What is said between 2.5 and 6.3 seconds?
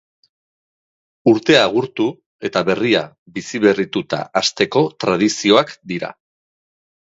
berria biziberrituta hasteko tradizioak dira.